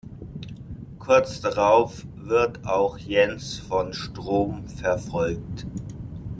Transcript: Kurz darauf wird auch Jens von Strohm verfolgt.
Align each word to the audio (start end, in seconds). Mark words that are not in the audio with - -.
Kurz 0.97 1.41
darauf 1.41 2.07
wird 2.15 2.65
auch 2.65 2.97
Jens 2.97 3.59
von 3.59 3.93
Strohm 3.93 4.67
verfolgt. 4.67 5.67